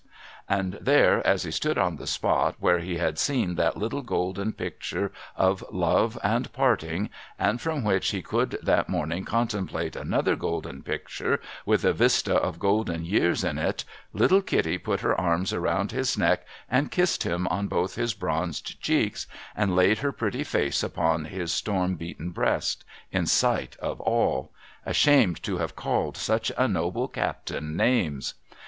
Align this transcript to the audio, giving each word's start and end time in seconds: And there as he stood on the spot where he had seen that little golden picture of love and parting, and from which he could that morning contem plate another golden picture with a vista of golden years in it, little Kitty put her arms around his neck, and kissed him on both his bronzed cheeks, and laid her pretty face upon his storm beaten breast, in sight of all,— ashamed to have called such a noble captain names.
And 0.49 0.79
there 0.81 1.23
as 1.27 1.43
he 1.43 1.51
stood 1.51 1.77
on 1.77 1.97
the 1.97 2.07
spot 2.07 2.55
where 2.57 2.79
he 2.79 2.97
had 2.97 3.19
seen 3.19 3.53
that 3.53 3.77
little 3.77 4.01
golden 4.01 4.51
picture 4.51 5.11
of 5.35 5.63
love 5.71 6.17
and 6.23 6.51
parting, 6.51 7.11
and 7.37 7.61
from 7.61 7.83
which 7.83 8.09
he 8.09 8.23
could 8.23 8.57
that 8.63 8.89
morning 8.89 9.25
contem 9.25 9.67
plate 9.67 9.95
another 9.95 10.35
golden 10.35 10.81
picture 10.81 11.39
with 11.67 11.85
a 11.85 11.93
vista 11.93 12.33
of 12.35 12.57
golden 12.57 13.05
years 13.05 13.43
in 13.43 13.59
it, 13.59 13.85
little 14.11 14.41
Kitty 14.41 14.79
put 14.79 15.01
her 15.01 15.13
arms 15.21 15.53
around 15.53 15.91
his 15.91 16.17
neck, 16.17 16.47
and 16.67 16.89
kissed 16.89 17.21
him 17.21 17.45
on 17.49 17.67
both 17.67 17.93
his 17.93 18.15
bronzed 18.15 18.81
cheeks, 18.81 19.27
and 19.55 19.75
laid 19.75 19.99
her 19.99 20.11
pretty 20.11 20.43
face 20.43 20.81
upon 20.81 21.25
his 21.25 21.53
storm 21.53 21.93
beaten 21.93 22.31
breast, 22.31 22.83
in 23.11 23.27
sight 23.27 23.77
of 23.77 23.99
all,— 24.01 24.49
ashamed 24.83 25.43
to 25.43 25.59
have 25.59 25.75
called 25.75 26.17
such 26.17 26.51
a 26.57 26.67
noble 26.67 27.07
captain 27.07 27.77
names. 27.77 28.33